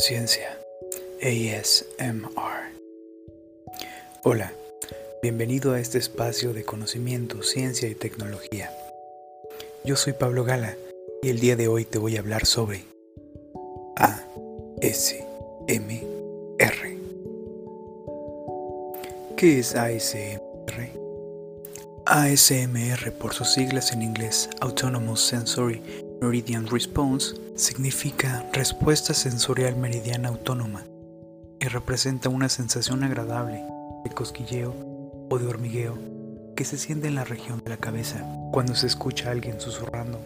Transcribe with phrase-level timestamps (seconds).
[0.00, 0.58] conciencia,
[1.20, 2.72] ASMR.
[4.22, 4.50] Hola,
[5.20, 8.72] bienvenido a este espacio de conocimiento, ciencia y tecnología.
[9.84, 10.74] Yo soy Pablo Gala
[11.22, 12.86] y el día de hoy te voy a hablar sobre
[13.96, 15.20] ASMR.
[19.36, 20.88] ¿Qué es ASMR?
[22.06, 25.82] ASMR por sus siglas en inglés Autonomous Sensory
[26.20, 30.84] Meridian Response significa respuesta sensorial meridiana autónoma
[31.58, 33.64] y representa una sensación agradable
[34.04, 34.74] de cosquilleo
[35.30, 35.96] o de hormigueo
[36.56, 40.18] que se siente en la región de la cabeza cuando se escucha a alguien susurrando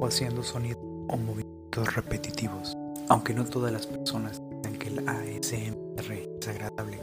[0.00, 2.74] o haciendo sonidos o movimientos repetitivos.
[3.10, 6.98] Aunque no todas las personas dicen que el ASMR es agradable,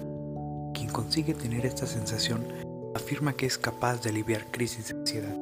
[0.74, 2.48] quien consigue tener esta sensación
[2.96, 5.38] afirma que es capaz de aliviar crisis de ansiedad.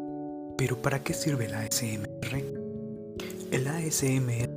[0.57, 2.56] Pero ¿para qué sirve el ASMR?
[3.49, 4.49] El ASMR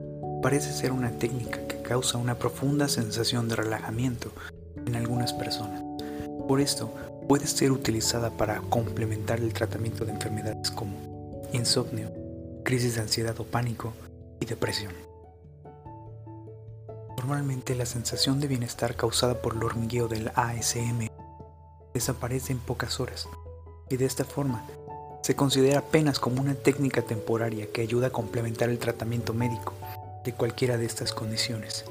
[0.42, 4.32] parece ser una técnica que causa una profunda sensación de relajamiento
[4.84, 5.80] en algunas personas.
[6.48, 6.92] Por esto,
[7.28, 12.10] puede ser utilizada para complementar el tratamiento de enfermedades como insomnio,
[12.64, 13.92] crisis de ansiedad o pánico
[14.40, 14.92] y depresión.
[17.16, 21.12] Normalmente la sensación de bienestar causada por el hormigueo del ASMR
[21.94, 23.28] desaparece en pocas horas
[23.88, 24.66] y de esta forma
[25.22, 29.74] se considera apenas como una técnica temporaria que ayuda a complementar el tratamiento médico
[30.24, 31.84] de cualquiera de estas condiciones,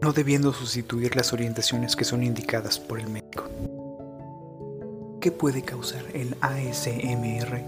[0.00, 3.44] no debiendo sustituir las orientaciones que son indicadas por el médico.
[5.20, 7.62] ¿Qué puede causar el ASMR?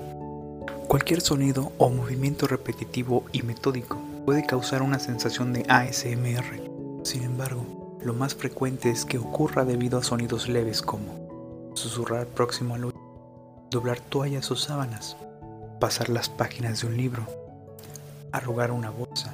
[0.86, 6.60] Cualquier sonido o movimiento repetitivo y metódico puede causar una sensación de ASMR.
[7.04, 12.74] Sin embargo, lo más frecuente es que ocurra debido a sonidos leves como susurrar próximo
[12.74, 12.99] al oído
[13.70, 15.16] doblar toallas o sábanas,
[15.78, 17.24] pasar las páginas de un libro,
[18.32, 19.32] arrugar una bolsa,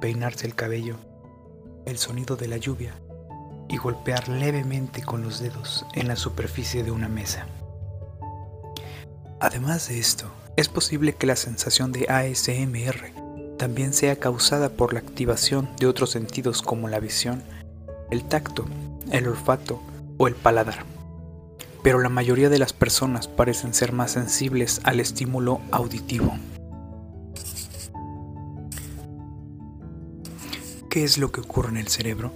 [0.00, 0.96] peinarse el cabello,
[1.84, 2.94] el sonido de la lluvia
[3.68, 7.46] y golpear levemente con los dedos en la superficie de una mesa.
[9.38, 15.00] Además de esto, es posible que la sensación de ASMR también sea causada por la
[15.00, 17.42] activación de otros sentidos como la visión,
[18.10, 18.64] el tacto,
[19.10, 19.82] el olfato
[20.16, 20.95] o el paladar
[21.86, 26.36] pero la mayoría de las personas parecen ser más sensibles al estímulo auditivo.
[30.90, 32.32] ¿Qué es lo que ocurre en el cerebro?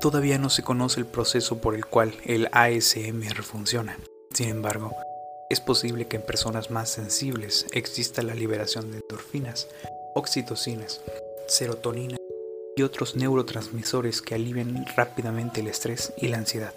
[0.00, 3.98] Todavía no se conoce el proceso por el cual el ASMR funciona.
[4.32, 4.94] Sin embargo,
[5.50, 9.66] es posible que en personas más sensibles exista la liberación de endorfinas,
[10.14, 11.00] oxitocinas,
[11.48, 12.18] serotonina
[12.76, 16.74] y otros neurotransmisores que alivien rápidamente el estrés y la ansiedad.